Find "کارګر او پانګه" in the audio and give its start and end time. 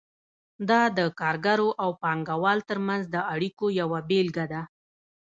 1.19-2.35